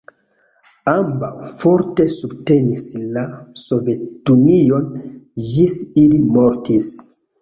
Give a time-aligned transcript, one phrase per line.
[0.93, 1.29] Ambaŭ
[1.59, 2.85] forte subtenis
[3.17, 3.25] la
[3.67, 4.89] Sovetunion,
[5.51, 5.77] ĝis
[6.07, 6.89] ili mortis.